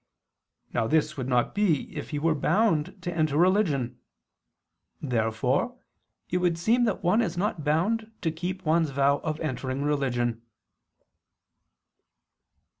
[0.73, 3.99] Now this would not be if he were bound to enter religion.
[4.99, 5.77] Therefore
[6.31, 10.41] it would seem that one is not bound to keep one's vow of entering religion.